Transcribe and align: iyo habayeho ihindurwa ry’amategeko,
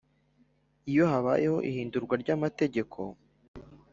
iyo 0.89 1.03
habayeho 1.11 1.57
ihindurwa 1.69 2.13
ry’amategeko, 2.21 2.97